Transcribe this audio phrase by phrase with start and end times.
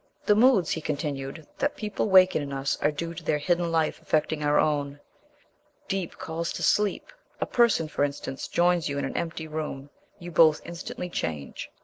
[0.25, 4.01] "The moods," he continued, "that people waken in us are due to their hidden life
[4.01, 4.99] affecting our own.
[5.87, 7.13] Deep calls to sleep.
[7.39, 11.69] A person, for instance, joins you in an empty room: you both instantly change.